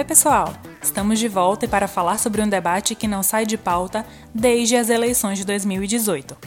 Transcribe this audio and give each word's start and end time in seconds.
Oi, 0.00 0.04
pessoal! 0.04 0.54
Estamos 0.80 1.18
de 1.18 1.28
volta 1.28 1.68
para 1.68 1.86
falar 1.86 2.18
sobre 2.18 2.40
um 2.40 2.48
debate 2.48 2.94
que 2.94 3.06
não 3.06 3.22
sai 3.22 3.44
de 3.44 3.58
pauta 3.58 4.06
desde 4.34 4.74
as 4.74 4.88
eleições 4.88 5.36
de 5.36 5.44
2018. 5.44 6.38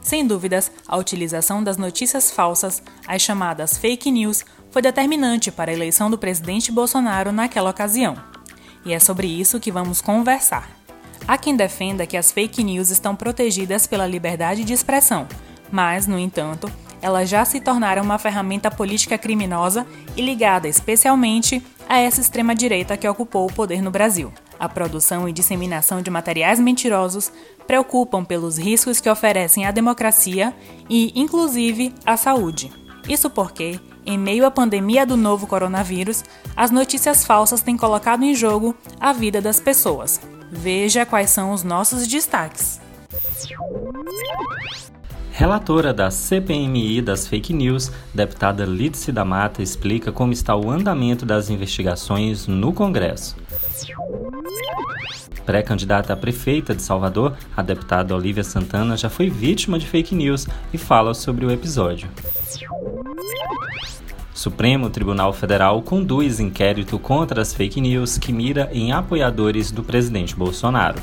Sem 0.00 0.26
dúvidas, 0.26 0.72
a 0.88 0.96
utilização 0.96 1.62
das 1.62 1.76
notícias 1.76 2.30
falsas, 2.30 2.82
as 3.06 3.20
chamadas 3.20 3.76
fake 3.76 4.10
news, 4.10 4.46
foi 4.70 4.80
determinante 4.80 5.52
para 5.52 5.70
a 5.70 5.74
eleição 5.74 6.10
do 6.10 6.16
presidente 6.16 6.72
Bolsonaro 6.72 7.32
naquela 7.32 7.68
ocasião. 7.68 8.16
E 8.82 8.94
é 8.94 8.98
sobre 8.98 9.26
isso 9.26 9.60
que 9.60 9.70
vamos 9.70 10.00
conversar. 10.00 10.66
Há 11.28 11.36
quem 11.36 11.54
defenda 11.54 12.06
que 12.06 12.16
as 12.16 12.32
fake 12.32 12.64
news 12.64 12.88
estão 12.88 13.14
protegidas 13.14 13.86
pela 13.86 14.06
liberdade 14.06 14.64
de 14.64 14.72
expressão, 14.72 15.28
mas, 15.70 16.06
no 16.06 16.18
entanto, 16.18 16.72
elas 17.02 17.28
já 17.28 17.44
se 17.44 17.60
tornaram 17.60 18.02
uma 18.02 18.18
ferramenta 18.18 18.70
política 18.70 19.18
criminosa 19.18 19.86
e 20.16 20.22
ligada 20.22 20.66
especialmente 20.66 21.62
a 21.88 21.98
essa 21.98 22.20
extrema-direita 22.20 22.96
que 22.96 23.08
ocupou 23.08 23.46
o 23.46 23.52
poder 23.52 23.82
no 23.82 23.90
Brasil. 23.90 24.32
A 24.58 24.68
produção 24.68 25.28
e 25.28 25.32
disseminação 25.32 26.00
de 26.00 26.10
materiais 26.10 26.58
mentirosos 26.58 27.30
preocupam 27.66 28.24
pelos 28.24 28.58
riscos 28.58 29.00
que 29.00 29.10
oferecem 29.10 29.66
à 29.66 29.70
democracia 29.70 30.54
e, 30.88 31.12
inclusive, 31.14 31.94
à 32.04 32.16
saúde. 32.16 32.72
Isso 33.08 33.30
porque, 33.30 33.78
em 34.04 34.18
meio 34.18 34.46
à 34.46 34.50
pandemia 34.50 35.06
do 35.06 35.16
novo 35.16 35.46
coronavírus, 35.46 36.24
as 36.56 36.70
notícias 36.70 37.24
falsas 37.24 37.60
têm 37.60 37.76
colocado 37.76 38.24
em 38.24 38.34
jogo 38.34 38.74
a 38.98 39.12
vida 39.12 39.40
das 39.40 39.60
pessoas. 39.60 40.20
Veja 40.50 41.04
quais 41.04 41.30
são 41.30 41.52
os 41.52 41.62
nossos 41.62 42.06
destaques. 42.06 42.80
Relatora 45.38 45.92
da 45.92 46.10
CPMI 46.10 47.02
das 47.02 47.28
fake 47.28 47.52
news, 47.52 47.92
deputada 48.14 48.64
Lídice 48.64 49.12
da 49.12 49.22
Mata 49.22 49.62
explica 49.62 50.10
como 50.10 50.32
está 50.32 50.56
o 50.56 50.70
andamento 50.70 51.26
das 51.26 51.50
investigações 51.50 52.46
no 52.46 52.72
Congresso. 52.72 53.36
Pré-candidata 55.44 56.14
a 56.14 56.16
prefeita 56.16 56.74
de 56.74 56.80
Salvador, 56.80 57.36
a 57.54 57.60
deputada 57.60 58.16
Olivia 58.16 58.42
Santana 58.42 58.96
já 58.96 59.10
foi 59.10 59.28
vítima 59.28 59.78
de 59.78 59.86
fake 59.86 60.14
news 60.14 60.48
e 60.72 60.78
fala 60.78 61.12
sobre 61.12 61.44
o 61.44 61.50
episódio. 61.50 62.08
Supremo 64.32 64.88
Tribunal 64.88 65.34
Federal 65.34 65.82
conduz 65.82 66.40
inquérito 66.40 66.98
contra 66.98 67.42
as 67.42 67.52
fake 67.52 67.78
news 67.78 68.16
que 68.16 68.32
mira 68.32 68.70
em 68.72 68.90
apoiadores 68.90 69.70
do 69.70 69.84
presidente 69.84 70.34
Bolsonaro. 70.34 70.98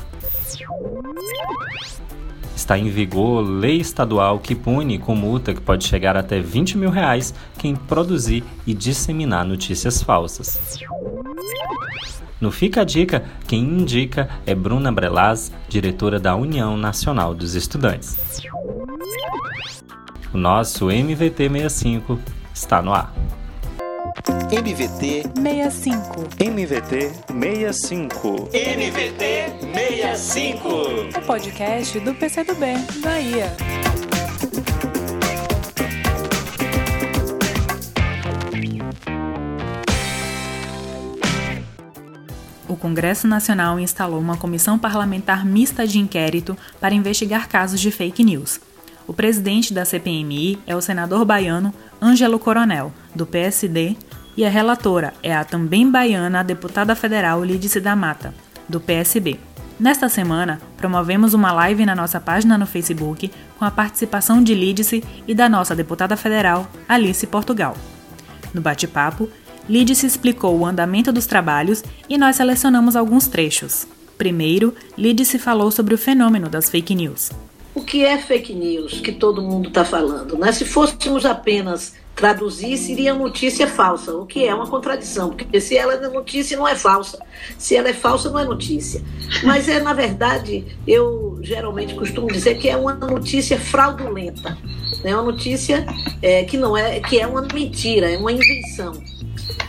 Está 2.64 2.78
em 2.78 2.88
vigor 2.88 3.42
lei 3.42 3.76
estadual 3.76 4.38
que 4.38 4.54
pune 4.54 4.98
com 4.98 5.14
multa 5.14 5.52
que 5.52 5.60
pode 5.60 5.84
chegar 5.84 6.16
até 6.16 6.40
20 6.40 6.78
mil 6.78 6.88
reais 6.88 7.34
quem 7.58 7.76
produzir 7.76 8.42
e 8.66 8.72
disseminar 8.72 9.44
notícias 9.44 10.02
falsas. 10.02 10.78
No 12.40 12.50
Fica 12.50 12.80
a 12.80 12.84
Dica, 12.84 13.22
quem 13.46 13.60
indica 13.60 14.30
é 14.46 14.54
Bruna 14.54 14.90
Brelaz, 14.90 15.52
diretora 15.68 16.18
da 16.18 16.34
União 16.34 16.74
Nacional 16.74 17.34
dos 17.34 17.54
Estudantes. 17.54 18.40
O 20.32 20.38
nosso 20.38 20.90
MVT 20.90 21.50
65 21.50 22.18
está 22.54 22.80
no 22.80 22.94
ar. 22.94 23.12
MVT 24.54 25.32
65. 25.34 26.28
MVT 26.38 27.10
65. 27.26 28.50
MVT 28.52 29.46
65. 29.74 31.18
O 31.18 31.26
podcast 31.26 31.98
do 31.98 32.14
PCdoB, 32.14 32.64
Bahia. 33.02 33.52
O 42.68 42.76
Congresso 42.76 43.26
Nacional 43.26 43.80
instalou 43.80 44.20
uma 44.20 44.36
comissão 44.36 44.78
parlamentar 44.78 45.44
mista 45.44 45.84
de 45.84 45.98
inquérito 45.98 46.56
para 46.80 46.94
investigar 46.94 47.48
casos 47.48 47.80
de 47.80 47.90
fake 47.90 48.22
news. 48.22 48.60
O 49.04 49.12
presidente 49.12 49.74
da 49.74 49.84
CPMI 49.84 50.60
é 50.64 50.76
o 50.76 50.80
senador 50.80 51.24
baiano 51.24 51.74
Ângelo 52.00 52.38
Coronel, 52.38 52.92
do 53.12 53.26
PSD, 53.26 53.96
e 54.36 54.44
a 54.44 54.50
relatora 54.50 55.12
é 55.22 55.34
a 55.34 55.44
também 55.44 55.90
baiana 55.90 56.42
deputada 56.42 56.94
federal 56.94 57.44
Lídice 57.44 57.80
da 57.80 57.94
Mata, 57.94 58.34
do 58.68 58.80
PSB. 58.80 59.38
Nesta 59.78 60.08
semana, 60.08 60.60
promovemos 60.76 61.34
uma 61.34 61.52
live 61.52 61.84
na 61.84 61.94
nossa 61.94 62.20
página 62.20 62.56
no 62.56 62.66
Facebook 62.66 63.30
com 63.58 63.64
a 63.64 63.70
participação 63.70 64.42
de 64.42 64.54
Lídice 64.54 65.02
e 65.26 65.34
da 65.34 65.48
nossa 65.48 65.74
deputada 65.74 66.16
federal, 66.16 66.68
Alice 66.88 67.26
Portugal. 67.26 67.76
No 68.52 68.60
bate-papo, 68.60 69.28
Lídice 69.68 70.06
explicou 70.06 70.56
o 70.58 70.66
andamento 70.66 71.12
dos 71.12 71.26
trabalhos 71.26 71.82
e 72.08 72.16
nós 72.16 72.36
selecionamos 72.36 72.94
alguns 72.94 73.26
trechos. 73.26 73.86
Primeiro, 74.16 74.74
Lídice 74.96 75.38
falou 75.38 75.70
sobre 75.70 75.94
o 75.94 75.98
fenômeno 75.98 76.48
das 76.48 76.70
fake 76.70 76.94
news. 76.94 77.30
O 77.74 77.82
que 77.82 78.04
é 78.04 78.16
fake 78.16 78.54
news 78.54 79.00
que 79.00 79.10
todo 79.10 79.42
mundo 79.42 79.68
está 79.68 79.84
falando? 79.84 80.38
Né? 80.38 80.52
Se 80.52 80.64
fôssemos 80.64 81.26
apenas 81.26 81.94
traduzir, 82.14 82.76
seria 82.76 83.12
notícia 83.12 83.66
falsa, 83.66 84.14
o 84.14 84.24
que 84.24 84.46
é 84.46 84.54
uma 84.54 84.66
contradição, 84.66 85.30
porque 85.30 85.60
se 85.60 85.76
ela 85.76 85.94
é 85.94 86.08
notícia, 86.08 86.56
não 86.56 86.66
é 86.66 86.74
falsa. 86.74 87.18
Se 87.58 87.76
ela 87.76 87.88
é 87.88 87.92
falsa, 87.92 88.30
não 88.30 88.38
é 88.38 88.44
notícia. 88.44 89.02
Mas 89.42 89.68
é, 89.68 89.80
na 89.80 89.92
verdade, 89.92 90.64
eu 90.86 91.38
geralmente 91.42 91.94
costumo 91.94 92.28
dizer 92.28 92.56
que 92.58 92.68
é 92.68 92.76
uma 92.76 92.94
notícia 92.94 93.58
fraudulenta. 93.58 94.56
É 95.02 95.14
uma 95.14 95.24
notícia 95.24 95.84
é, 96.22 96.44
que 96.44 96.56
não 96.56 96.76
é, 96.76 97.00
que 97.00 97.18
é 97.18 97.26
uma 97.26 97.42
mentira, 97.42 98.10
é 98.10 98.16
uma 98.16 98.32
invenção. 98.32 99.02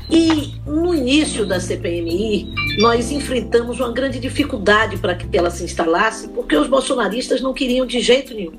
E 0.10 0.54
no 0.68 0.94
início 0.94 1.46
da 1.46 1.60
CPMI, 1.60 2.54
nós 2.80 3.12
enfrentamos 3.12 3.80
uma 3.80 3.92
grande 3.92 4.20
dificuldade 4.20 4.98
para 4.98 5.16
que 5.16 5.36
ela 5.36 5.50
se 5.50 5.64
instalasse, 5.64 6.28
porque 6.30 6.56
os 6.56 6.68
bolsonaristas 6.68 7.42
não 7.42 7.54
queriam 7.54 7.86
de 7.86 8.00
jeito 8.00 8.34
nenhum. 8.34 8.54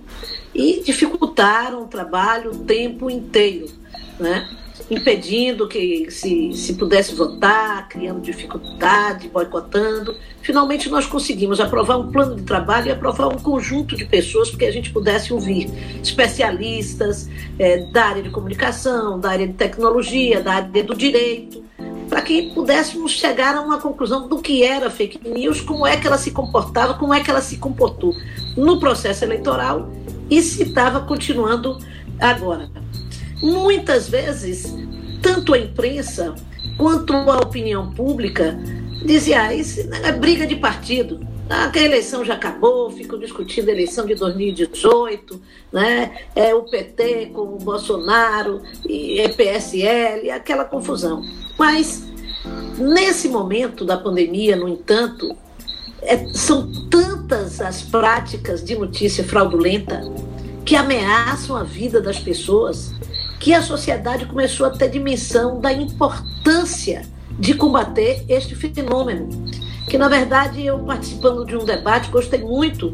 E 0.57 0.83
dificultaram 0.83 1.83
o 1.83 1.87
trabalho 1.87 2.53
o 2.53 2.59
tempo 2.59 3.11
inteiro, 3.11 3.69
né? 4.19 4.49
impedindo 4.91 5.67
que 5.67 6.11
se, 6.11 6.53
se 6.53 6.75
pudesse 6.75 7.15
votar, 7.15 7.89
criando 7.89 8.21
dificuldade, 8.21 9.29
boicotando. 9.29 10.17
Finalmente, 10.43 10.89
nós 10.89 11.07
conseguimos 11.07 11.61
aprovar 11.61 11.99
um 11.99 12.11
plano 12.11 12.37
de 12.37 12.43
trabalho 12.43 12.89
e 12.89 12.91
aprovar 12.91 13.29
um 13.29 13.39
conjunto 13.39 13.97
de 13.97 14.05
pessoas 14.05 14.49
para 14.49 14.61
que 14.61 14.65
a 14.65 14.71
gente 14.71 14.91
pudesse 14.91 15.33
ouvir 15.33 15.69
especialistas 16.03 17.29
é, 17.59 17.79
da 17.91 18.07
área 18.07 18.23
de 18.23 18.31
comunicação, 18.31 19.19
da 19.19 19.31
área 19.31 19.47
de 19.47 19.55
tecnologia, 19.55 20.41
da 20.41 20.55
área 20.55 20.85
do 20.85 20.95
direito, 20.95 21.65
para 22.09 22.23
que 22.23 22.55
pudéssemos 22.55 23.13
chegar 23.13 23.57
a 23.57 23.61
uma 23.61 23.79
conclusão 23.81 24.29
do 24.29 24.39
que 24.39 24.63
era 24.63 24.89
fake 24.89 25.29
news, 25.29 25.61
como 25.61 25.87
é 25.87 25.97
que 25.97 26.07
ela 26.07 26.19
se 26.19 26.31
comportava, 26.31 26.95
como 26.95 27.13
é 27.13 27.21
que 27.21 27.31
ela 27.31 27.41
se 27.41 27.57
comportou 27.57 28.15
no 28.57 28.79
processo 28.79 29.25
eleitoral 29.25 29.91
e 30.31 30.41
se 30.43 30.63
estava 30.63 31.01
continuando 31.01 31.79
agora. 32.21 32.71
Muitas 33.43 34.09
vezes, 34.09 34.75
tanto 35.23 35.55
a 35.55 35.59
imprensa 35.59 36.35
quanto 36.77 37.13
a 37.15 37.39
opinião 37.39 37.93
pública 37.93 38.59
dizia: 39.05 39.43
ah, 39.43 39.55
isso 39.55 39.81
é 40.03 40.13
briga 40.13 40.47
de 40.47 40.57
partido. 40.57 41.21
Ah, 41.49 41.71
a 41.73 41.79
eleição 41.79 42.25
já 42.25 42.35
acabou, 42.35 42.91
ficam 42.91 43.19
discutindo 43.19 43.69
a 43.69 43.73
eleição 43.73 44.05
de 44.05 44.17
2018, 44.17 45.41
né? 45.73 46.23
É 46.35 46.55
o 46.55 46.63
PT 46.65 47.27
com 47.27 47.43
o 47.43 47.59
Bolsonaro, 47.59 48.63
e 48.89 49.21
é 49.21 49.29
PSL, 49.29 50.31
aquela 50.31 50.65
confusão. 50.65 51.23
Mas, 51.57 52.05
nesse 52.77 53.29
momento 53.29 53.85
da 53.85 53.97
pandemia, 53.97 54.57
no 54.57 54.69
entanto, 54.69 55.37
é, 56.07 56.27
são 56.33 56.71
tantas 56.89 57.61
as 57.61 57.83
práticas 57.83 58.63
de 58.63 58.77
notícia 58.77 59.25
fraudulenta 59.25 60.01
que 60.65 60.77
ameaçam 60.77 61.57
a 61.57 61.63
vida 61.63 62.01
das 62.01 62.19
pessoas 62.19 62.93
que 63.39 63.53
a 63.53 63.63
sociedade 63.63 64.27
começou 64.27 64.67
a 64.67 64.71
ter 64.71 64.89
dimensão 64.89 65.61
da 65.61 65.73
importância 65.73 67.03
de 67.39 67.55
combater 67.55 68.25
este 68.29 68.55
fenômeno. 68.55 69.29
Que, 69.89 69.99
na 69.99 70.09
verdade, 70.09 70.65
eu 70.65 70.79
participando 70.81 71.45
de 71.45 71.57
um 71.57 71.65
debate, 71.65 72.11
gostei 72.11 72.41
muito 72.41 72.93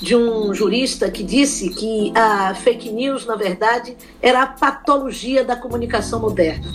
de 0.00 0.16
um 0.16 0.52
jurista 0.54 1.10
que 1.10 1.22
disse 1.22 1.70
que 1.70 2.12
a 2.16 2.54
fake 2.54 2.90
news, 2.90 3.26
na 3.26 3.36
verdade, 3.36 3.96
era 4.20 4.42
a 4.42 4.46
patologia 4.46 5.44
da 5.44 5.56
comunicação 5.56 6.20
moderna. 6.20 6.72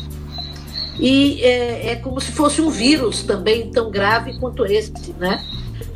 E 1.00 1.41
é, 1.44 1.91
é 1.91 1.95
como 1.97 2.19
se 2.19 2.31
fosse 2.31 2.62
um 2.62 2.69
vírus 2.69 3.23
também 3.23 3.69
tão 3.71 3.91
grave 3.91 4.39
quanto 4.39 4.65
esse, 4.65 4.91
né? 5.19 5.44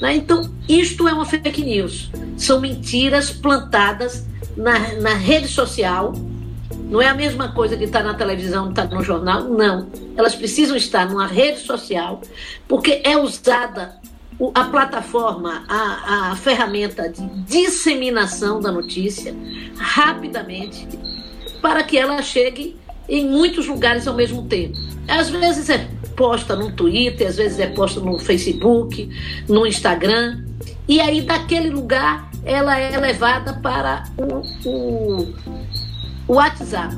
Né? 0.01 0.15
Então, 0.15 0.51
isto 0.67 1.07
é 1.07 1.13
uma 1.13 1.25
fake 1.25 1.63
news. 1.63 2.11
São 2.35 2.59
mentiras 2.59 3.31
plantadas 3.31 4.25
na, 4.57 4.95
na 4.95 5.13
rede 5.13 5.47
social 5.47 6.13
não 6.91 7.01
é 7.01 7.07
a 7.07 7.13
mesma 7.13 7.53
coisa 7.53 7.77
que 7.77 7.85
estar 7.85 7.99
tá 7.99 8.05
na 8.05 8.13
televisão, 8.13 8.69
estar 8.69 8.85
tá 8.85 8.93
no 8.93 9.01
jornal, 9.01 9.45
não. 9.45 9.87
Elas 10.17 10.35
precisam 10.35 10.75
estar 10.75 11.09
numa 11.09 11.25
rede 11.25 11.61
social, 11.61 12.19
porque 12.67 13.01
é 13.05 13.17
usada 13.17 13.95
a 14.53 14.65
plataforma, 14.65 15.63
a, 15.69 16.31
a 16.31 16.35
ferramenta 16.35 17.07
de 17.07 17.25
disseminação 17.45 18.59
da 18.59 18.73
notícia 18.73 19.33
rapidamente 19.77 20.85
para 21.61 21.81
que 21.81 21.97
ela 21.97 22.21
chegue 22.21 22.75
em 23.07 23.25
muitos 23.25 23.67
lugares 23.67 24.05
ao 24.05 24.13
mesmo 24.13 24.45
tempo. 24.47 24.77
Às 25.07 25.29
vezes 25.29 25.69
é 25.69 25.87
posta 26.21 26.55
no 26.55 26.71
Twitter, 26.71 27.27
às 27.27 27.37
vezes 27.37 27.59
é 27.59 27.65
posta 27.65 27.99
no 27.99 28.19
Facebook, 28.19 29.09
no 29.49 29.65
Instagram. 29.65 30.45
E 30.87 31.01
aí, 31.01 31.21
daquele 31.21 31.71
lugar, 31.71 32.29
ela 32.45 32.77
é 32.77 32.95
levada 32.95 33.53
para 33.55 34.03
o, 34.15 34.69
o, 34.69 35.33
o 36.27 36.33
WhatsApp, 36.35 36.95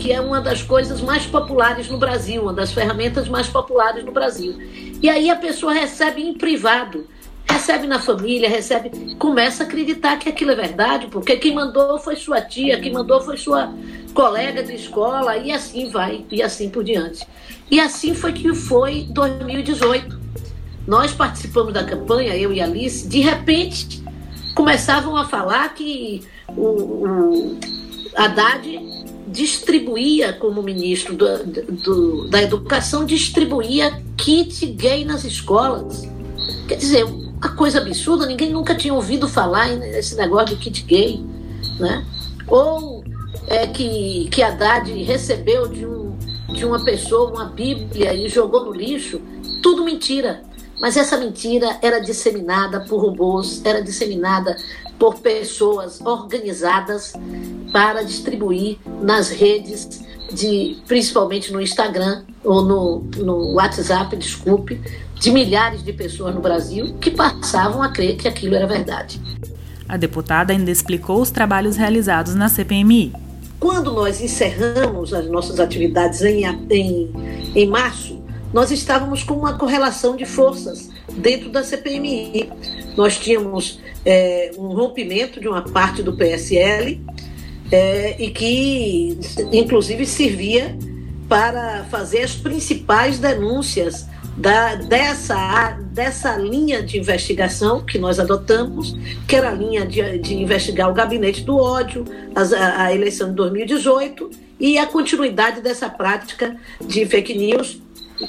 que 0.00 0.12
é 0.12 0.20
uma 0.20 0.40
das 0.40 0.62
coisas 0.62 1.00
mais 1.00 1.24
populares 1.26 1.88
no 1.88 1.96
Brasil, 1.96 2.42
uma 2.42 2.52
das 2.52 2.72
ferramentas 2.72 3.28
mais 3.28 3.46
populares 3.46 4.04
no 4.04 4.10
Brasil. 4.10 4.56
E 5.00 5.08
aí 5.08 5.30
a 5.30 5.36
pessoa 5.36 5.72
recebe 5.72 6.20
em 6.20 6.34
privado 6.34 7.06
recebe 7.48 7.86
na 7.86 8.00
família, 8.00 8.48
recebe, 8.48 9.14
começa 9.16 9.62
a 9.62 9.66
acreditar 9.66 10.18
que 10.18 10.28
aquilo 10.28 10.50
é 10.50 10.54
verdade, 10.54 11.06
porque 11.06 11.36
quem 11.36 11.54
mandou 11.54 11.98
foi 11.98 12.16
sua 12.16 12.40
tia, 12.40 12.78
quem 12.80 12.92
mandou 12.92 13.20
foi 13.20 13.36
sua 13.36 13.72
colega 14.16 14.62
de 14.62 14.74
escola, 14.74 15.36
e 15.36 15.52
assim 15.52 15.90
vai, 15.90 16.24
e 16.32 16.42
assim 16.42 16.70
por 16.70 16.82
diante. 16.82 17.24
E 17.70 17.78
assim 17.78 18.14
foi 18.14 18.32
que 18.32 18.52
foi 18.54 19.06
2018. 19.10 20.18
Nós 20.86 21.12
participamos 21.12 21.74
da 21.74 21.84
campanha, 21.84 22.34
eu 22.34 22.50
e 22.50 22.60
Alice, 22.60 23.06
de 23.06 23.20
repente 23.20 24.02
começavam 24.54 25.16
a 25.16 25.26
falar 25.26 25.74
que 25.74 26.22
o, 26.48 26.62
o 26.62 27.58
Haddad 28.16 28.80
distribuía, 29.26 30.32
como 30.32 30.62
ministro 30.62 31.14
do, 31.14 31.44
do, 31.44 32.28
da 32.30 32.42
Educação, 32.42 33.04
distribuía 33.04 34.02
kit 34.16 34.64
gay 34.64 35.04
nas 35.04 35.24
escolas. 35.24 36.08
Quer 36.66 36.76
dizer, 36.76 37.04
uma 37.04 37.54
coisa 37.54 37.80
absurda, 37.82 38.24
ninguém 38.24 38.50
nunca 38.50 38.74
tinha 38.74 38.94
ouvido 38.94 39.28
falar 39.28 39.68
nesse 39.76 40.16
negócio 40.16 40.56
de 40.56 40.62
kit 40.62 40.82
gay, 40.84 41.22
né? 41.78 42.06
Ou 42.46 43.04
é, 43.46 43.66
que, 43.66 44.28
que 44.30 44.42
Haddad 44.42 44.90
recebeu 45.02 45.68
de, 45.68 45.86
um, 45.86 46.16
de 46.52 46.64
uma 46.64 46.84
pessoa 46.84 47.30
uma 47.30 47.46
Bíblia 47.46 48.14
e 48.14 48.28
jogou 48.28 48.64
no 48.64 48.72
lixo, 48.72 49.20
tudo 49.62 49.84
mentira. 49.84 50.42
Mas 50.80 50.96
essa 50.96 51.16
mentira 51.16 51.78
era 51.80 52.00
disseminada 52.00 52.80
por 52.80 53.00
robôs, 53.00 53.62
era 53.64 53.82
disseminada 53.82 54.56
por 54.98 55.16
pessoas 55.20 56.00
organizadas 56.00 57.14
para 57.72 58.02
distribuir 58.02 58.78
nas 59.00 59.30
redes 59.30 60.04
de, 60.32 60.76
principalmente 60.86 61.52
no 61.52 61.60
Instagram 61.60 62.24
ou 62.44 62.62
no, 62.62 63.00
no 63.16 63.54
WhatsApp, 63.54 64.16
desculpe, 64.16 64.80
de 65.14 65.30
milhares 65.30 65.82
de 65.82 65.92
pessoas 65.92 66.34
no 66.34 66.40
Brasil 66.40 66.94
que 67.00 67.10
passavam 67.10 67.82
a 67.82 67.88
crer 67.88 68.16
que 68.16 68.28
aquilo 68.28 68.54
era 68.54 68.66
verdade. 68.66 69.20
A 69.88 69.96
deputada 69.96 70.52
ainda 70.52 70.70
explicou 70.70 71.20
os 71.20 71.30
trabalhos 71.30 71.76
realizados 71.76 72.34
na 72.34 72.48
CPMI. 72.48 73.25
Quando 73.58 73.92
nós 73.92 74.20
encerramos 74.20 75.14
as 75.14 75.26
nossas 75.28 75.58
atividades 75.58 76.22
em, 76.22 76.44
em, 76.70 77.12
em 77.54 77.66
março, 77.66 78.22
nós 78.52 78.70
estávamos 78.70 79.22
com 79.22 79.34
uma 79.34 79.58
correlação 79.58 80.16
de 80.16 80.24
forças 80.24 80.90
dentro 81.16 81.50
da 81.50 81.62
CPMI. 81.62 82.50
Nós 82.96 83.18
tínhamos 83.18 83.80
é, 84.04 84.50
um 84.56 84.68
rompimento 84.68 85.40
de 85.40 85.48
uma 85.48 85.62
parte 85.62 86.02
do 86.02 86.16
PSL 86.16 87.00
é, 87.72 88.16
e 88.22 88.30
que, 88.30 89.18
inclusive, 89.52 90.06
servia 90.06 90.76
para 91.28 91.84
fazer 91.90 92.22
as 92.22 92.34
principais 92.34 93.18
denúncias 93.18 94.06
da, 94.36 94.74
dessa, 94.74 95.78
dessa 95.92 96.36
linha 96.36 96.82
de 96.82 96.98
investigação 96.98 97.82
que 97.82 97.98
nós 97.98 98.20
adotamos, 98.20 98.94
que 99.26 99.34
era 99.34 99.48
a 99.48 99.54
linha 99.54 99.86
de, 99.86 100.18
de 100.18 100.34
investigar 100.34 100.90
o 100.90 100.94
gabinete 100.94 101.42
do 101.42 101.56
ódio, 101.56 102.04
a, 102.34 102.84
a 102.84 102.94
eleição 102.94 103.30
de 103.30 103.34
2018 103.36 104.30
e 104.60 104.78
a 104.78 104.86
continuidade 104.86 105.60
dessa 105.60 105.88
prática 105.88 106.56
de 106.80 107.06
fake 107.06 107.36
news 107.36 107.80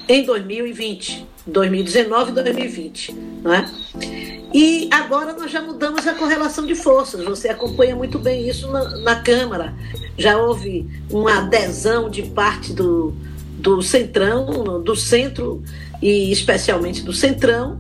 em 0.08 0.24
2020, 0.26 1.28
2019 1.46 2.32
e 2.32 2.34
2020. 2.34 3.14
Não 3.44 3.54
é? 3.54 3.70
E 4.54 4.90
agora 4.92 5.34
nós 5.34 5.52
já 5.52 5.62
mudamos 5.62 6.08
a 6.08 6.14
correlação 6.14 6.66
de 6.66 6.76
forças. 6.76 7.24
Você 7.26 7.50
acompanha 7.50 7.96
muito 7.96 8.18
bem 8.18 8.48
isso 8.48 8.70
na, 8.72 8.98
na 9.00 9.16
Câmara. 9.22 9.74
Já 10.18 10.38
houve 10.38 10.88
uma 11.10 11.40
adesão 11.40 12.10
de 12.10 12.24
parte 12.24 12.74
do, 12.74 13.14
do 13.58 13.82
centrão, 13.82 14.82
do 14.82 14.96
centro 14.96 15.64
e 16.02 16.32
especialmente 16.32 17.02
do 17.02 17.14
Centrão, 17.14 17.80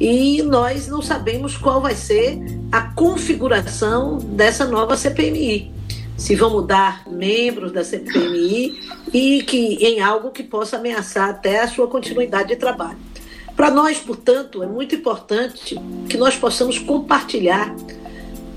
e 0.00 0.42
nós 0.42 0.88
não 0.88 1.00
sabemos 1.00 1.56
qual 1.56 1.80
vai 1.80 1.94
ser 1.94 2.38
a 2.72 2.82
configuração 2.82 4.18
dessa 4.18 4.66
nova 4.66 4.96
CPMI. 4.96 5.72
Se 6.16 6.34
vão 6.34 6.50
mudar 6.50 7.02
membros 7.08 7.72
da 7.72 7.84
CPMI 7.84 8.80
e 9.12 9.42
que 9.42 9.74
em 9.84 10.00
algo 10.00 10.30
que 10.30 10.42
possa 10.42 10.76
ameaçar 10.76 11.30
até 11.30 11.60
a 11.60 11.68
sua 11.68 11.86
continuidade 11.86 12.48
de 12.48 12.56
trabalho. 12.56 12.98
Para 13.56 13.70
nós, 13.70 13.98
portanto, 13.98 14.62
é 14.62 14.66
muito 14.66 14.94
importante 14.94 15.76
que 16.08 16.16
nós 16.16 16.36
possamos 16.36 16.78
compartilhar 16.78 17.74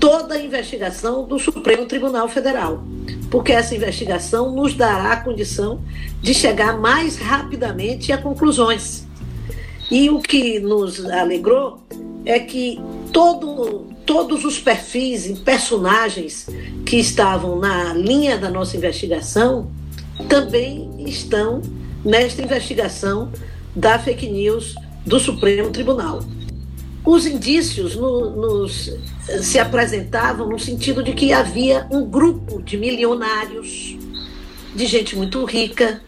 toda 0.00 0.34
a 0.34 0.42
investigação 0.42 1.24
do 1.24 1.38
Supremo 1.38 1.86
Tribunal 1.86 2.28
Federal, 2.28 2.82
porque 3.30 3.52
essa 3.52 3.74
investigação 3.74 4.54
nos 4.54 4.74
dará 4.74 5.12
a 5.12 5.20
condição 5.20 5.80
de 6.22 6.32
chegar 6.32 6.78
mais 6.78 7.16
rapidamente 7.16 8.12
a 8.12 8.18
conclusões. 8.18 9.06
E 9.90 10.10
o 10.10 10.20
que 10.20 10.58
nos 10.60 11.04
alegrou 11.04 11.78
é 12.24 12.38
que 12.38 12.78
todo, 13.12 13.86
todos 14.04 14.44
os 14.44 14.58
perfis 14.58 15.26
e 15.26 15.34
personagens 15.36 16.46
que 16.84 16.96
estavam 16.96 17.58
na 17.58 17.94
linha 17.94 18.36
da 18.36 18.50
nossa 18.50 18.76
investigação 18.76 19.70
também 20.28 20.90
estão 20.98 21.62
nesta 22.04 22.42
investigação 22.42 23.30
da 23.74 23.98
fake 23.98 24.28
news 24.28 24.74
do 25.06 25.18
Supremo 25.18 25.70
Tribunal. 25.70 26.20
Os 27.04 27.26
indícios 27.26 27.96
no, 27.96 28.30
nos, 28.30 28.92
se 29.40 29.58
apresentavam 29.58 30.48
no 30.48 30.58
sentido 30.58 31.02
de 31.02 31.12
que 31.12 31.32
havia 31.32 31.86
um 31.90 32.04
grupo 32.04 32.62
de 32.62 32.76
milionários, 32.76 33.96
de 34.74 34.86
gente 34.86 35.16
muito 35.16 35.44
rica, 35.44 36.02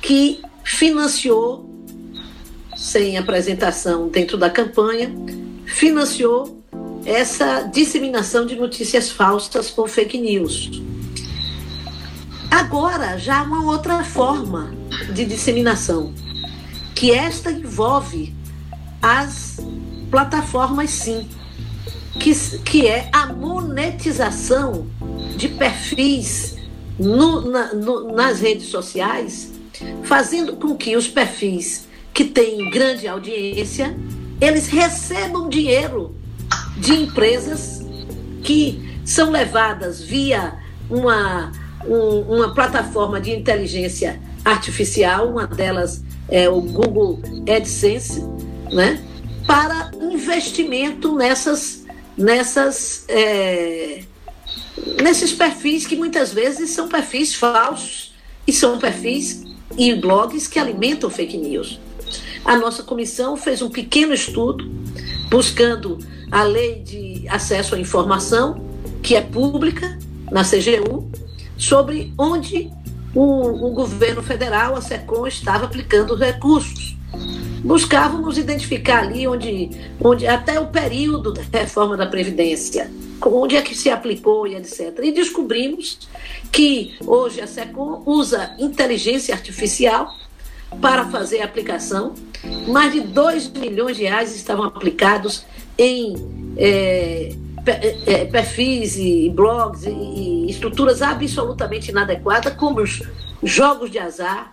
que 0.00 0.40
financiou, 0.62 1.68
sem 2.76 3.18
apresentação 3.18 4.08
dentro 4.08 4.36
da 4.36 4.48
campanha, 4.48 5.12
financiou 5.66 6.62
essa 7.04 7.62
disseminação 7.62 8.46
de 8.46 8.54
notícias 8.54 9.10
falsas 9.10 9.70
por 9.70 9.88
fake 9.88 10.18
news. 10.18 10.70
Agora 12.50 13.18
já 13.18 13.40
há 13.40 13.42
uma 13.42 13.64
outra 13.64 14.04
forma 14.04 14.72
de 15.12 15.24
disseminação, 15.24 16.14
que 16.94 17.12
esta 17.12 17.50
envolve 17.50 18.34
as 19.02 19.58
plataformas 20.10 20.90
sim, 20.90 21.28
que, 22.18 22.34
que 22.60 22.86
é 22.86 23.08
a 23.12 23.26
monetização 23.26 24.86
de 25.36 25.48
perfis 25.48 26.56
no, 26.98 27.50
na, 27.50 27.72
no, 27.74 28.12
nas 28.12 28.40
redes 28.40 28.66
sociais, 28.66 29.52
fazendo 30.02 30.56
com 30.56 30.74
que 30.76 30.96
os 30.96 31.06
perfis 31.06 31.86
que 32.12 32.24
têm 32.24 32.70
grande 32.70 33.06
audiência, 33.06 33.96
eles 34.40 34.66
recebam 34.66 35.48
dinheiro 35.48 36.14
de 36.78 36.94
empresas 36.94 37.84
que 38.42 39.00
são 39.04 39.30
levadas 39.30 40.02
via 40.02 40.54
uma, 40.90 41.52
um, 41.86 42.34
uma 42.34 42.54
plataforma 42.54 43.20
de 43.20 43.30
inteligência 43.30 44.20
artificial, 44.44 45.28
uma 45.28 45.46
delas 45.46 46.02
é 46.28 46.48
o 46.48 46.60
Google 46.60 47.20
AdSense, 47.48 48.24
né? 48.70 49.02
Para 49.48 49.90
investimento 49.98 51.16
nessas, 51.16 51.86
nessas, 52.18 53.06
é, 53.08 54.02
nesses 55.02 55.32
perfis 55.32 55.86
que 55.86 55.96
muitas 55.96 56.34
vezes 56.34 56.68
são 56.68 56.86
perfis 56.86 57.34
falsos 57.34 58.14
e 58.46 58.52
são 58.52 58.78
perfis 58.78 59.42
e 59.78 59.94
blogs 59.94 60.46
que 60.46 60.58
alimentam 60.58 61.08
fake 61.08 61.38
news. 61.38 61.80
A 62.44 62.58
nossa 62.58 62.82
comissão 62.82 63.38
fez 63.38 63.62
um 63.62 63.70
pequeno 63.70 64.12
estudo 64.12 64.70
buscando 65.30 65.98
a 66.30 66.42
lei 66.42 66.80
de 66.80 67.26
acesso 67.30 67.74
à 67.74 67.78
informação, 67.78 68.62
que 69.02 69.16
é 69.16 69.22
pública, 69.22 69.98
na 70.30 70.42
CGU, 70.44 71.10
sobre 71.56 72.12
onde 72.18 72.70
o, 73.14 73.66
o 73.66 73.70
governo 73.70 74.22
federal, 74.22 74.76
a 74.76 74.82
SECOM, 74.82 75.26
estava 75.26 75.64
aplicando 75.64 76.12
os 76.12 76.20
recursos 76.20 76.97
buscávamos 77.64 78.38
identificar 78.38 79.00
ali 79.00 79.26
onde, 79.26 79.70
onde 80.00 80.26
até 80.26 80.60
o 80.60 80.66
período 80.66 81.32
da 81.32 81.42
reforma 81.42 81.96
da 81.96 82.06
Previdência, 82.06 82.90
onde 83.24 83.56
é 83.56 83.62
que 83.62 83.74
se 83.74 83.90
aplicou 83.90 84.46
e 84.46 84.54
etc. 84.54 84.98
E 85.02 85.12
descobrimos 85.12 85.98
que 86.52 86.96
hoje 87.04 87.40
a 87.40 87.46
SECOM 87.46 88.02
usa 88.06 88.54
inteligência 88.58 89.34
artificial 89.34 90.14
para 90.80 91.06
fazer 91.06 91.40
a 91.40 91.44
aplicação. 91.44 92.14
Mais 92.68 92.92
de 92.92 93.00
2 93.00 93.50
milhões 93.50 93.96
de 93.96 94.04
reais 94.04 94.34
estavam 94.34 94.64
aplicados 94.64 95.44
em 95.76 96.14
é, 96.56 97.34
é, 98.06 98.24
perfis 98.26 98.96
e 98.96 99.30
blogs 99.30 99.84
e 99.84 100.46
estruturas 100.48 101.02
absolutamente 101.02 101.90
inadequadas, 101.90 102.54
como 102.54 102.80
os 102.80 103.02
jogos 103.42 103.90
de 103.90 103.98
azar, 103.98 104.52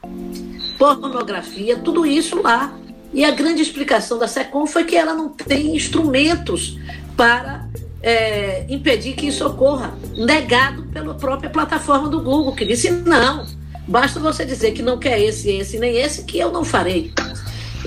pornografia, 0.77 1.77
tudo 1.77 2.05
isso 2.05 2.41
lá. 2.41 2.77
E 3.13 3.23
a 3.23 3.31
grande 3.31 3.61
explicação 3.61 4.17
da 4.17 4.27
SECOM 4.27 4.65
foi 4.65 4.83
que 4.83 4.95
ela 4.95 5.13
não 5.13 5.29
tem 5.29 5.75
instrumentos 5.75 6.77
para 7.15 7.65
é, 8.01 8.65
impedir 8.69 9.13
que 9.13 9.27
isso 9.27 9.45
ocorra, 9.45 9.97
negado 10.15 10.83
pela 10.93 11.13
própria 11.13 11.49
plataforma 11.49 12.09
do 12.09 12.21
Google, 12.21 12.53
que 12.53 12.65
disse 12.65 12.91
não, 12.91 13.47
basta 13.87 14.19
você 14.19 14.45
dizer 14.45 14.73
que 14.73 14.81
não 14.81 14.99
quer 14.99 15.19
esse, 15.21 15.49
esse, 15.49 15.79
nem 15.79 15.97
esse, 15.97 16.23
que 16.23 16.37
eu 16.37 16.51
não 16.51 16.63
farei. 16.63 17.13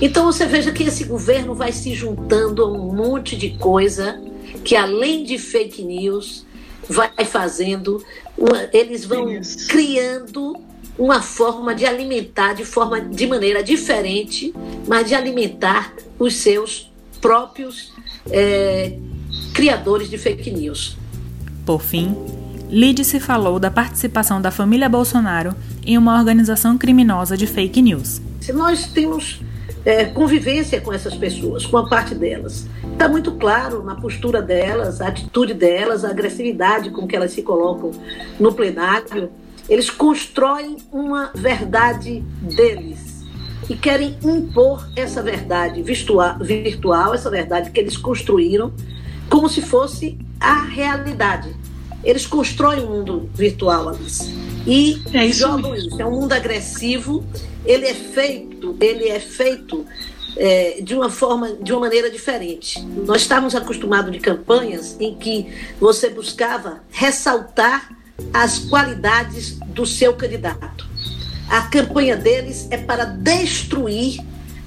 Então 0.01 0.25
você 0.25 0.45
veja 0.45 0.71
que 0.71 0.83
esse 0.83 1.03
governo 1.03 1.53
vai 1.53 1.71
se 1.71 1.93
juntando 1.93 2.63
a 2.63 2.67
um 2.67 2.93
monte 2.93 3.35
de 3.35 3.51
coisa 3.51 4.19
que 4.63 4.75
além 4.75 5.23
de 5.23 5.37
fake 5.37 5.83
news 5.83 6.45
vai 6.87 7.25
fazendo, 7.25 8.03
eles 8.73 9.05
vão 9.05 9.27
criando 9.67 10.55
uma 10.97 11.21
forma 11.21 11.73
de 11.73 11.85
alimentar 11.85 12.53
de 12.53 12.65
forma 12.65 12.99
de 12.99 13.27
maneira 13.27 13.63
diferente, 13.63 14.53
mas 14.87 15.07
de 15.07 15.15
alimentar 15.15 15.93
os 16.17 16.35
seus 16.35 16.91
próprios 17.21 17.93
é, 18.29 18.97
criadores 19.53 20.09
de 20.09 20.17
fake 20.17 20.51
news. 20.51 20.97
Por 21.65 21.81
fim, 21.81 22.15
Lídice 22.69 23.19
falou 23.19 23.59
da 23.59 23.71
participação 23.71 24.41
da 24.41 24.51
família 24.51 24.87
Bolsonaro 24.87 25.55
em 25.85 25.97
uma 25.97 26.17
organização 26.17 26.77
criminosa 26.77 27.35
de 27.35 27.47
fake 27.47 27.81
news. 27.81 28.21
Se 28.41 28.53
nós 28.53 28.87
temos 28.87 29.39
é, 29.85 30.05
convivência 30.05 30.79
com 30.81 30.93
essas 30.93 31.15
pessoas, 31.15 31.65
com 31.65 31.77
a 31.77 31.87
parte 31.87 32.13
delas. 32.13 32.67
Está 32.91 33.07
muito 33.07 33.31
claro 33.33 33.83
na 33.83 33.95
postura 33.95 34.41
delas, 34.41 35.01
a 35.01 35.07
atitude 35.07 35.53
delas, 35.53 36.03
a 36.03 36.09
agressividade 36.09 36.89
com 36.91 37.07
que 37.07 37.15
elas 37.15 37.31
se 37.31 37.41
colocam 37.41 37.91
no 38.39 38.53
plenário. 38.53 39.29
Eles 39.69 39.89
constroem 39.89 40.77
uma 40.91 41.31
verdade 41.35 42.21
deles 42.41 43.23
e 43.69 43.75
querem 43.75 44.17
impor 44.23 44.89
essa 44.95 45.21
verdade 45.21 45.83
virtual, 45.83 47.13
essa 47.13 47.29
verdade 47.29 47.69
que 47.69 47.79
eles 47.79 47.95
construíram, 47.95 48.73
como 49.29 49.47
se 49.47 49.61
fosse 49.61 50.17
a 50.39 50.63
realidade. 50.63 51.55
Eles 52.03 52.25
constroem 52.25 52.83
um 52.83 52.97
mundo 52.97 53.29
virtual, 53.33 53.89
Alice. 53.89 54.33
E 54.65 55.01
é 55.13 55.25
isso 55.25 55.39
jogam 55.39 55.71
mesmo. 55.71 55.89
isso. 55.89 56.01
É 56.01 56.05
um 56.05 56.11
mundo 56.11 56.33
agressivo 56.33 57.23
ele 57.65 57.85
é 57.85 57.93
feito, 57.93 58.75
ele 58.79 59.09
é 59.09 59.19
feito 59.19 59.85
é, 60.37 60.81
de 60.81 60.95
uma 60.95 61.09
forma, 61.09 61.53
de 61.53 61.71
uma 61.71 61.81
maneira 61.81 62.09
diferente. 62.09 62.81
Nós 63.05 63.21
estávamos 63.21 63.55
acostumados 63.55 64.11
de 64.11 64.19
campanhas 64.19 64.97
em 64.99 65.15
que 65.15 65.47
você 65.79 66.09
buscava 66.09 66.81
ressaltar 66.89 67.95
as 68.33 68.59
qualidades 68.59 69.57
do 69.67 69.85
seu 69.85 70.13
candidato. 70.13 70.87
A 71.49 71.61
campanha 71.63 72.15
deles 72.15 72.67
é 72.69 72.77
para 72.77 73.05
destruir 73.05 74.19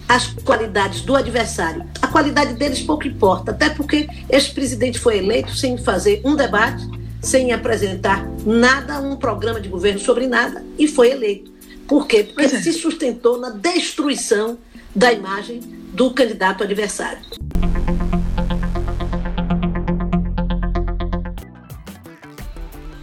as 0.09 0.27
qualidades 0.27 1.03
do 1.03 1.15
adversário. 1.15 1.85
A 2.01 2.09
qualidade 2.09 2.55
deles 2.55 2.83
pouco 2.83 3.07
importa, 3.07 3.53
até 3.53 3.71
porque 3.71 4.09
esse 4.29 4.51
presidente 4.51 4.99
foi 4.99 5.19
eleito 5.19 5.55
sem 5.55 5.79
fazer 5.79 6.21
um 6.25 6.35
debate, 6.35 6.85
sem 7.21 7.53
apresentar 7.53 8.29
nada, 8.45 9.01
um 9.01 9.17
programa 9.17 9.61
de 9.61 9.69
governo 9.69 10.01
sobre 10.01 10.27
nada, 10.27 10.65
e 10.79 10.89
foi 10.89 11.11
eleito. 11.11 11.53
Por 11.87 12.07
quê? 12.07 12.25
Porque 12.25 12.43
é. 12.43 12.61
se 12.61 12.73
sustentou 12.73 13.39
na 13.39 13.51
destruição 13.51 14.59
da 14.95 15.13
imagem 15.13 15.61
do 15.93 16.11
candidato 16.11 16.65
adversário. 16.65 17.21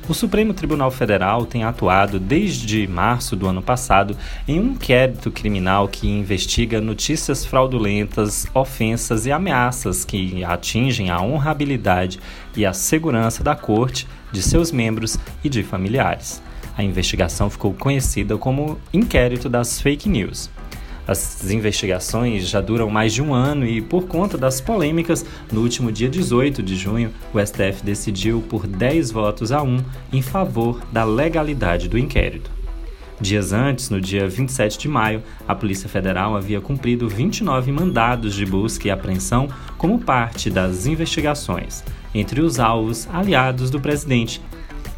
O 0.10 0.13
Supremo 0.16 0.56
Tribunal 0.56 0.89
Federal 0.89 1.46
tem 1.46 1.63
atuado 1.63 2.20
desde 2.20 2.88
março 2.88 3.36
do 3.36 3.46
ano 3.46 3.62
passado 3.62 4.18
em 4.48 4.60
um 4.60 4.72
inquérito 4.72 5.30
criminal 5.30 5.88
que 5.88 6.10
investiga 6.10 6.82
notícias 6.82 7.46
fraudulentas, 7.46 8.48
ofensas 8.51 9.28
e 9.28 9.32
ameaças 9.32 10.04
que 10.04 10.44
atingem 10.44 11.12
a 11.12 11.22
honrabilidade 11.22 12.20
e 12.58 12.66
a 12.66 12.74
segurança 12.74 13.44
da 13.44 13.56
corte, 13.56 14.08
de 14.32 14.42
seus 14.42 14.72
membros 14.72 15.16
e 15.44 15.50
de 15.50 15.62
familiares. 15.62 16.42
A 16.75 16.84
investigação 16.84 17.48
ficou 17.48 17.72
conhecida 17.72 18.36
como 18.36 18.80
Inquérito 18.92 19.48
das 19.48 19.80
Fake 19.80 20.10
News. 20.10 20.50
As 21.10 21.50
investigações 21.50 22.48
já 22.48 22.62
duram 22.62 22.88
mais 22.88 23.12
de 23.12 23.20
um 23.20 23.34
ano 23.34 23.66
e, 23.66 23.82
por 23.82 24.06
conta 24.06 24.38
das 24.38 24.62
polêmicas, 24.62 25.25
no 25.51 25.62
último 25.62 25.92
dia 25.92 26.08
18 26.08 26.62
de 26.62 26.75
junho, 26.75 27.12
o 27.34 27.44
STF 27.44 27.84
decidiu 27.84 28.44
por 28.48 28.68
10 28.68 29.10
votos 29.10 29.51
a 29.51 29.63
1 29.63 29.84
em 30.13 30.22
favor 30.22 30.80
da 30.92 31.04
legalidade 31.04 31.89
do 31.89 31.98
inquérito. 31.98 32.51
Dias 33.20 33.51
antes, 33.51 33.89
no 33.89 34.00
dia 34.00 34.30
27 34.30 34.78
de 34.78 34.88
maio, 34.88 35.24
a 35.48 35.56
Polícia 35.56 35.89
Federal 35.89 36.38
havia 36.38 36.62
cumprido 36.62 37.10
29 37.10 37.72
mandados 37.72 38.36
de 38.36 38.46
busca 38.46 38.88
e 38.88 38.92
apreensão 38.92 39.50
como 39.80 39.98
parte 39.98 40.51
das 40.51 40.86
investigações, 40.86 41.84
entre 42.13 42.39
os 42.39 42.60
alvos 42.60 43.10
aliados 43.12 43.72
do 43.72 43.82
presidente, 43.82 44.39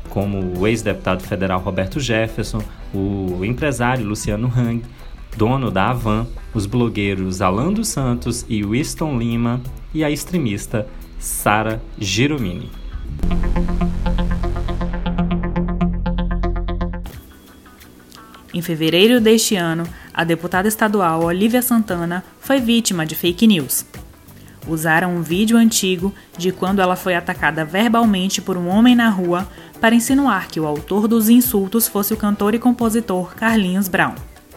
como 0.09 0.59
o 0.59 0.67
ex-deputado 0.67 1.23
federal 1.23 1.61
Roberto 1.61 2.01
Jefferson, 2.01 2.61
o 2.93 3.45
empresário 3.45 4.05
Luciano 4.05 4.51
Hang, 4.53 4.83
dono 5.35 5.71
da 5.71 5.89
Avan, 5.89 6.27
os 6.53 6.65
blogueiros 6.65 7.41
Alan 7.41 7.73
dos 7.73 7.87
Santos 7.87 8.45
e 8.47 8.63
Winston 8.63 9.17
Lima 9.17 9.61
e 9.93 10.03
a 10.03 10.11
extremista 10.11 10.87
Sara 11.19 11.81
Giromini. 11.97 12.69
Em 18.53 18.61
fevereiro 18.61 19.21
deste 19.21 19.55
ano, 19.55 19.83
a 20.13 20.23
deputada 20.23 20.67
estadual 20.67 21.23
Olivia 21.23 21.61
Santana 21.61 22.23
foi 22.39 22.59
vítima 22.59 23.05
de 23.05 23.15
fake 23.15 23.47
news. 23.47 23.85
Usaram 24.67 25.15
um 25.15 25.21
vídeo 25.21 25.57
antigo 25.57 26.13
de 26.37 26.51
quando 26.51 26.81
ela 26.81 26.95
foi 26.95 27.15
atacada 27.15 27.65
verbalmente 27.65 28.41
por 28.41 28.57
um 28.57 28.67
homem 28.67 28.95
na 28.95 29.09
rua 29.09 29.47
para 29.79 29.95
insinuar 29.95 30.47
que 30.47 30.59
o 30.59 30.67
autor 30.67 31.07
dos 31.07 31.29
insultos 31.29 31.87
fosse 31.87 32.13
o 32.13 32.17
cantor 32.17 32.53
e 32.53 32.59
compositor 32.59 33.33
Carlinhos 33.35 33.87
Brown. 33.87 34.13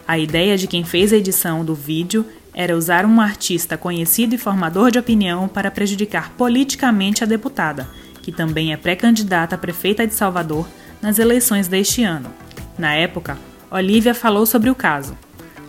A 0.07 0.19
ideia 0.19 0.55
de 0.57 0.67
quem 0.67 0.83
fez 0.83 1.11
a 1.11 1.17
edição 1.17 1.65
do 1.65 1.73
vídeo 1.73 2.25
era 2.53 2.77
usar 2.77 3.05
um 3.05 3.19
artista 3.19 3.77
conhecido 3.77 4.35
e 4.35 4.37
formador 4.37 4.91
de 4.91 4.99
opinião 4.99 5.47
para 5.47 5.71
prejudicar 5.71 6.31
politicamente 6.37 7.23
a 7.23 7.27
deputada, 7.27 7.89
que 8.21 8.31
também 8.31 8.71
é 8.71 8.77
pré-candidata 8.77 9.55
a 9.55 9.57
prefeita 9.57 10.05
de 10.05 10.13
Salvador 10.13 10.67
nas 11.01 11.17
eleições 11.17 11.67
deste 11.67 12.03
ano. 12.03 12.31
Na 12.77 12.93
época, 12.93 13.37
Olivia 13.71 14.13
falou 14.13 14.45
sobre 14.45 14.69
o 14.69 14.75
caso. 14.75 15.17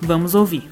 Vamos 0.01 0.35
ouvir. 0.35 0.69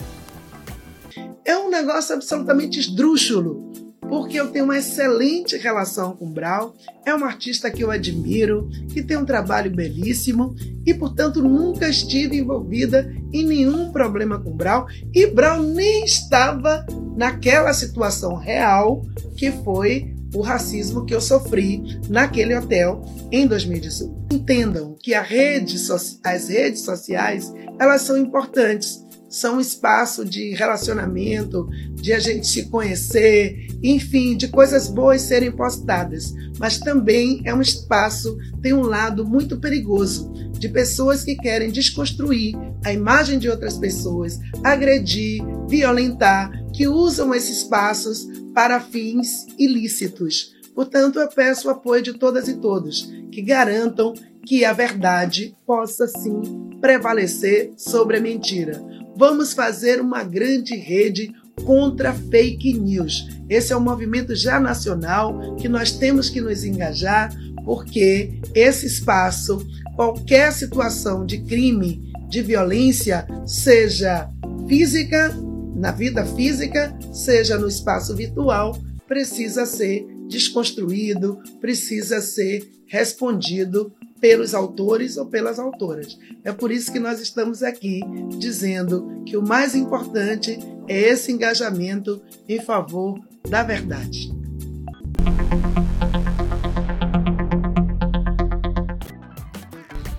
É 1.45 1.57
um 1.57 1.71
negócio 1.71 2.15
absolutamente 2.15 2.79
esdrúxulo 2.79 3.73
porque 4.09 4.39
eu 4.39 4.49
tenho 4.49 4.65
uma 4.65 4.79
excelente 4.79 5.57
relação 5.57 6.17
com 6.17 6.31
Brau, 6.31 6.75
é 7.05 7.15
uma 7.15 7.27
artista 7.27 7.71
que 7.71 7.83
eu 7.83 7.91
admiro, 7.91 8.69
que 8.93 9.03
tem 9.03 9.17
um 9.17 9.25
trabalho 9.25 9.71
belíssimo 9.71 10.55
e, 10.87 10.93
portanto, 10.95 11.43
nunca 11.43 11.89
estive 11.89 12.39
envolvida 12.39 13.13
em 13.33 13.45
nenhum 13.45 13.91
problema 13.93 14.39
com 14.39 14.51
Brau 14.51 14.87
e 15.13 15.27
Brau 15.27 15.63
nem 15.63 16.05
estava 16.05 16.85
naquela 17.17 17.73
situação 17.73 18.37
real 18.37 19.03
que 19.37 19.51
foi 19.51 20.15
o 20.35 20.41
racismo 20.41 21.05
que 21.07 21.15
eu 21.15 21.21
sofri 21.21 22.01
naquele 22.09 22.57
hotel 22.57 23.03
em 23.31 23.47
2018. 23.47 24.25
Entendam 24.33 24.97
que 25.01 25.15
rede, 25.21 25.77
as 26.25 26.49
redes 26.49 26.81
sociais 26.81 27.53
elas 27.79 28.03
são 28.03 28.17
importantes 28.17 29.04
são 29.35 29.57
um 29.57 29.61
espaço 29.61 30.25
de 30.25 30.55
relacionamento, 30.55 31.69
de 31.95 32.13
a 32.13 32.21
gente 32.21 32.47
se 32.47 32.67
conhecer, 32.67 33.67
enfim, 33.83 34.37
de 34.37 34.47
coisas 34.47 34.89
boas 34.89 35.23
serem 35.23 35.51
postadas. 35.51 36.33
Mas 36.57 36.79
também 36.79 37.43
é 37.45 37.53
um 37.53 37.61
espaço, 37.61 38.39
tem 38.63 38.73
um 38.73 38.83
lado 38.83 39.27
muito 39.27 39.59
perigoso, 39.59 40.33
de 40.53 40.69
pessoas 40.69 41.25
que 41.25 41.35
querem 41.35 41.73
desconstruir 41.73 42.55
a 42.85 42.93
imagem 42.93 43.41
de 43.41 43.49
outras 43.49 43.77
pessoas, 43.77 44.39
agredir, 44.63 45.43
violentar, 45.69 46.53
que 46.73 46.87
usam 46.87 47.35
esses 47.35 47.59
espaços 47.59 48.29
para 48.55 48.79
fins 48.79 49.47
ilícitos. 49.59 50.55
Portanto, 50.77 51.19
eu 51.19 51.29
peço 51.29 51.67
o 51.67 51.71
apoio 51.73 52.03
de 52.03 52.13
todas 52.15 52.47
e 52.47 52.55
todos 52.55 53.13
que 53.33 53.43
garantam 53.43 54.15
que 54.47 54.65
a 54.65 54.73
verdade 54.73 55.57
possa 55.67 56.07
sim 56.07 56.71
prevalecer 56.81 57.73
sobre 57.77 58.19
a 58.19 58.21
mentira. 58.21 58.81
Vamos 59.17 59.53
fazer 59.53 60.01
uma 60.01 60.25
grande 60.25 60.77
rede 60.77 61.33
contra 61.65 62.13
fake 62.13 62.75
news. 62.75 63.29
Esse 63.49 63.73
é 63.73 63.77
um 63.77 63.81
movimento 63.81 64.35
já 64.35 64.59
nacional 64.59 65.55
que 65.57 65.69
nós 65.69 65.93
temos 65.93 66.29
que 66.29 66.41
nos 66.41 66.65
engajar, 66.65 67.33
porque 67.65 68.41
esse 68.55 68.87
espaço, 68.87 69.65
qualquer 69.95 70.53
situação 70.53 71.25
de 71.25 71.39
crime, 71.43 72.13
de 72.29 72.43
violência, 72.43 73.27
seja 73.47 74.29
física, 74.69 75.33
na 75.77 75.93
vida 75.93 76.25
física, 76.25 76.97
seja 77.13 77.57
no 77.59 77.69
espaço 77.69 78.17
virtual, 78.17 78.77
precisa 79.07 79.67
ser 79.67 80.07
desconstruído, 80.29 81.39
precisa 81.61 82.21
ser 82.21 82.69
respondido 82.87 83.93
pelos 84.25 84.55
autores 84.55 85.19
ou 85.19 85.27
pelas 85.27 85.59
autoras. 85.59 86.19
É 86.43 86.51
por 86.51 86.73
isso 86.73 86.91
que 86.91 86.99
nós 86.99 87.21
estamos 87.21 87.63
aqui 87.63 88.01
dizendo 88.39 89.23
que 89.27 89.37
o 89.37 89.47
mais 89.47 89.75
importante 89.75 90.59
é 90.89 90.99
esse 90.99 91.31
engajamento 91.31 92.23
em 92.49 92.59
favor 92.59 93.21
da 93.47 93.63
verdade. 93.63 94.33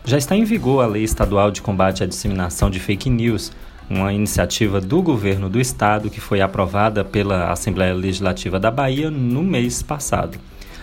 Já 0.05 0.19
está 0.19 0.35
em 0.35 0.43
vigor 0.43 0.83
a 0.83 0.87
Lei 0.87 1.03
Estadual 1.03 1.49
de 1.49 1.63
Combate 1.63 2.03
à 2.03 2.05
Disseminação 2.05 2.69
de 2.69 2.79
Fake 2.79 3.09
News, 3.09 3.51
uma 3.89 4.13
iniciativa 4.13 4.79
do 4.79 5.01
governo 5.01 5.49
do 5.49 5.59
estado 5.59 6.11
que 6.11 6.21
foi 6.21 6.41
aprovada 6.41 7.03
pela 7.03 7.51
Assembleia 7.51 7.95
Legislativa 7.95 8.59
da 8.59 8.69
Bahia 8.69 9.09
no 9.09 9.41
mês 9.41 9.81
passado. 9.81 10.37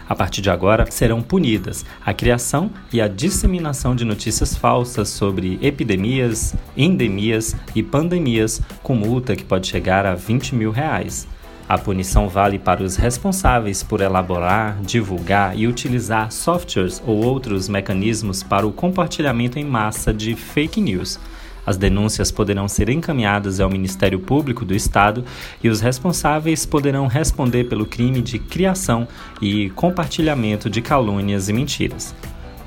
A 0.09 0.14
partir 0.14 0.40
de 0.42 0.50
agora, 0.50 0.90
serão 0.90 1.23
punidas 1.23 1.85
a 2.04 2.12
criação 2.12 2.71
e 2.92 3.00
a 3.00 3.09
disseminação 3.09 3.94
de 3.94 4.04
notícias 4.04 4.56
falsas 4.56 5.09
sobre 5.09 5.59
epidemias, 5.62 6.54
endemias 6.76 7.54
e 7.75 7.82
pandemias, 7.82 8.61
com 8.82 8.94
multa 8.94 9.37
que 9.37 9.44
pode 9.44 9.66
chegar 9.66 10.04
a 10.04 10.14
20 10.14 10.54
mil 10.54 10.71
reais. 10.71 11.26
A 11.68 11.78
punição 11.78 12.28
vale 12.28 12.59
para 12.59 12.82
os 12.82 12.97
responsáveis 12.97 13.82
por 13.82 14.00
elaborar, 14.00 14.78
divulgar 14.82 15.56
e 15.56 15.66
utilizar 15.66 16.30
softwares 16.30 17.02
ou 17.06 17.25
outros 17.25 17.68
mecanismos 17.68 18.42
para 18.42 18.66
o 18.66 18.73
compartilhamento 18.73 19.59
em 19.59 19.64
massa 19.64 20.12
de 20.12 20.35
fake 20.35 20.80
news 20.80 21.18
as 21.66 21.76
denúncias 21.76 22.31
poderão 22.31 22.69
ser 22.69 22.88
encaminhadas 22.88 23.61
ao 23.61 23.71
Ministério 23.71 24.19
Público 24.19 24.64
do 24.64 24.75
Estado 24.75 25.25
e 25.62 25.69
os 25.69 25.81
responsáveis 25.81 26.66
poderão 26.66 27.07
responder 27.07 27.64
pelo 27.64 27.87
crime 27.87 28.21
de 28.21 28.38
criação 28.38 29.07
e 29.40 29.71
compartilhamento 29.71 30.69
de 30.69 30.83
calúnias 30.83 31.49
e 31.49 31.52
mentiras. 31.52 32.14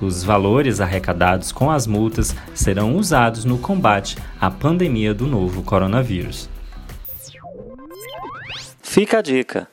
Os 0.01 0.23
valores 0.23 0.81
arrecadados 0.81 1.51
com 1.51 1.71
as 1.71 1.87
multas 1.87 2.35
serão 2.53 2.95
usados 2.95 3.45
no 3.45 3.57
combate 3.57 4.17
à 4.39 4.51
pandemia 4.51 5.13
do 5.13 5.25
novo 5.25 5.63
coronavírus. 5.63 6.49
Fica 8.81 9.19
a 9.19 9.21
dica. 9.21 9.67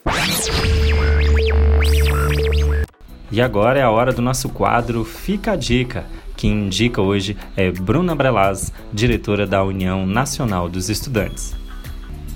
E 3.30 3.40
agora 3.40 3.78
é 3.78 3.82
a 3.82 3.90
hora 3.90 4.12
do 4.12 4.20
nosso 4.20 4.50
quadro 4.50 5.04
Fica 5.04 5.52
a 5.52 5.56
Dica 5.56 6.04
quem 6.42 6.64
indica 6.64 7.00
hoje 7.00 7.36
é 7.56 7.70
Bruna 7.70 8.16
Brelaz, 8.16 8.72
diretora 8.92 9.46
da 9.46 9.62
União 9.62 10.04
Nacional 10.04 10.68
dos 10.68 10.88
Estudantes. 10.88 11.54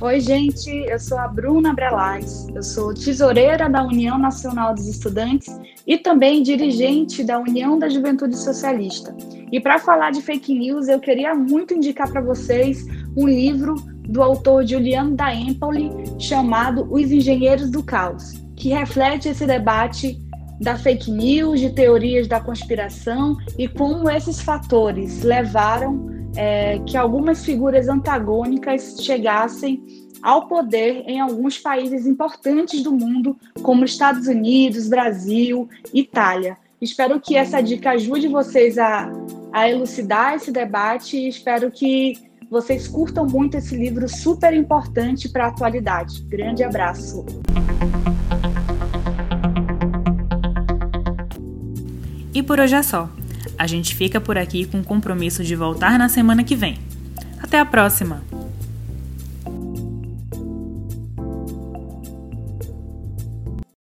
Oi, 0.00 0.20
gente, 0.20 0.70
eu 0.70 1.00
sou 1.00 1.18
a 1.18 1.26
Bruna 1.26 1.75
Brelaz, 1.75 2.46
eu 2.54 2.62
sou 2.62 2.94
tesoureira 2.94 3.68
da 3.68 3.82
União 3.82 4.16
Nacional 4.16 4.72
dos 4.72 4.86
Estudantes 4.86 5.48
e 5.84 5.98
também 5.98 6.44
dirigente 6.44 7.25
da 7.25 7.40
União 7.40 7.76
da 7.80 7.88
Juventude 7.88 8.36
Socialista. 8.36 9.12
E 9.50 9.58
para 9.58 9.80
falar 9.80 10.12
de 10.12 10.22
fake 10.22 10.56
news, 10.56 10.86
eu 10.86 11.00
queria 11.00 11.34
muito 11.34 11.75
indicar 11.75 12.08
para 12.08 12.20
vocês 12.20 12.86
um 13.16 13.26
livro 13.26 13.75
do 14.08 14.22
autor 14.22 14.64
Juliano 14.64 15.16
da 15.16 15.34
Empoli 15.34 15.90
chamado 16.16 16.86
Os 16.92 17.10
Engenheiros 17.10 17.70
do 17.70 17.82
Caos, 17.82 18.34
que 18.54 18.68
reflete 18.68 19.30
esse 19.30 19.44
debate 19.44 20.16
da 20.60 20.76
fake 20.76 21.10
news, 21.10 21.60
de 21.60 21.70
teorias 21.70 22.26
da 22.26 22.40
conspiração 22.40 23.36
e 23.58 23.68
como 23.68 24.10
esses 24.10 24.40
fatores 24.40 25.22
levaram 25.22 26.06
é, 26.36 26.78
que 26.80 26.96
algumas 26.96 27.44
figuras 27.44 27.88
antagônicas 27.88 28.96
chegassem 29.00 29.82
ao 30.22 30.48
poder 30.48 31.04
em 31.06 31.20
alguns 31.20 31.58
países 31.58 32.06
importantes 32.06 32.82
do 32.82 32.92
mundo, 32.92 33.36
como 33.62 33.84
Estados 33.84 34.26
Unidos, 34.26 34.88
Brasil, 34.88 35.68
Itália. 35.92 36.56
Espero 36.80 37.20
que 37.20 37.36
essa 37.36 37.60
dica 37.60 37.90
ajude 37.90 38.28
vocês 38.28 38.76
a, 38.78 39.10
a 39.52 39.70
elucidar 39.70 40.34
esse 40.34 40.52
debate 40.52 41.16
e 41.16 41.28
espero 41.28 41.70
que 41.70 42.14
vocês 42.50 42.86
curtam 42.86 43.26
muito 43.26 43.56
esse 43.56 43.76
livro 43.76 44.08
super 44.08 44.52
importante 44.52 45.28
para 45.28 45.46
a 45.46 45.48
atualidade. 45.48 46.22
Grande 46.22 46.62
abraço! 46.62 47.25
E 52.36 52.42
por 52.42 52.60
hoje 52.60 52.75
é 52.75 52.82
só. 52.82 53.08
A 53.58 53.66
gente 53.66 53.94
fica 53.94 54.20
por 54.20 54.36
aqui 54.36 54.66
com 54.66 54.80
o 54.80 54.84
compromisso 54.84 55.42
de 55.42 55.56
voltar 55.56 55.99
na 55.99 56.06
semana 56.10 56.44
que 56.44 56.54
vem. 56.54 56.76
Até 57.42 57.58
a 57.58 57.64
próxima! 57.64 58.22